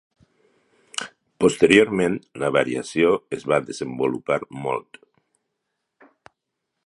Posteriorment, 1.43 2.15
la 2.45 2.49
variació 2.55 3.13
es 3.39 3.47
va 3.53 3.61
desenvolupar 3.67 4.39
molt. 4.65 5.01